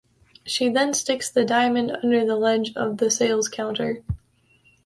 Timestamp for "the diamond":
1.29-1.95